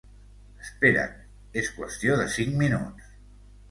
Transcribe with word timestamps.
Espera't, 0.67 1.13
és 1.63 1.71
qüestió 1.79 2.19
de 2.25 2.29
cinc 2.41 2.61
minuts. 2.67 3.17